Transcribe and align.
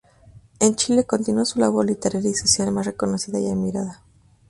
En 0.59 0.75
Chile 0.75 1.03
continúa 1.05 1.45
su 1.45 1.59
labor 1.59 1.85
literaria 1.85 2.31
y 2.31 2.33
social 2.33 2.71
más 2.71 2.87
reconocida 2.87 3.39
y 3.39 3.51
admirada. 3.51 4.01